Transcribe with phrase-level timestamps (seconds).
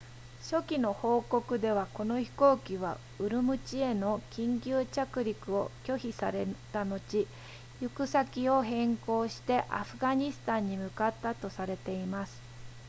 [0.49, 7.25] 初期の報告ではこの飛行機はウルムチへの緊急着陸を拒否された後
[7.81, 12.41] 行く先を変更してアフガニスタンに向かったとされています